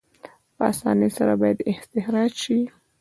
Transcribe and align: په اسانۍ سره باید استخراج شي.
په 0.55 0.63
اسانۍ 0.71 1.09
سره 1.17 1.33
باید 1.41 1.57
استخراج 1.71 2.31
شي. 2.43 2.59